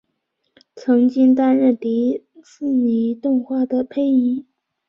[0.75, 4.43] 曾经担任迪士尼动画的配音。